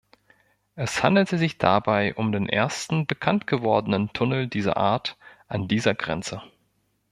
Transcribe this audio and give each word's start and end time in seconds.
Es 0.73 1.03
handelte 1.03 1.37
sich 1.37 1.59
dabei 1.59 2.15
um 2.15 2.31
den 2.31 2.49
ersten 2.49 3.05
bekanntgewordenen 3.05 4.11
Tunnel 4.13 4.47
dieser 4.47 4.75
Art 4.75 5.15
an 5.47 5.67
dieser 5.67 5.93
Grenze. 5.93 6.41